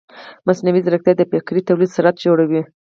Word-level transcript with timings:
مصنوعي 0.47 0.81
ځیرکتیا 0.85 1.13
د 1.17 1.21
فکري 1.31 1.61
تولید 1.67 1.91
سرعت 1.95 2.17
لوړوي. 2.23 2.61